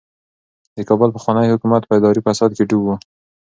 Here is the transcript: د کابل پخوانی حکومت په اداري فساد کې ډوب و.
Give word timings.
د 0.75 0.77
کابل 0.89 1.09
پخوانی 1.15 1.51
حکومت 1.53 1.81
په 1.85 1.93
اداري 1.99 2.21
فساد 2.25 2.51
کې 2.57 2.63
ډوب 2.69 2.83
و. 2.85 2.91